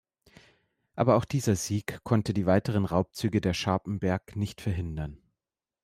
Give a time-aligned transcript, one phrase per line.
[0.95, 5.21] Aber auch dieser Sieg konnte die weiteren Raubzüge der Scharpenberg nicht verhindern.